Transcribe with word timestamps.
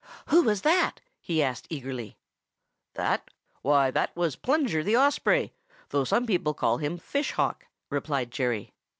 "Who 0.29 0.41
was 0.41 0.63
that?" 0.63 0.99
he 1.19 1.43
asked 1.43 1.67
eagerly. 1.69 2.17
"That? 2.95 3.29
Why, 3.61 3.91
that 3.91 4.15
was 4.15 4.35
Plunger 4.35 4.83
the 4.83 4.97
Osprey, 4.97 5.53
though 5.89 6.05
some 6.05 6.25
people 6.25 6.55
call 6.55 6.79
him 6.79 6.97
Fish 6.97 7.33
Hawk," 7.33 7.67
replied 7.91 8.31
Jerry. 8.31 8.73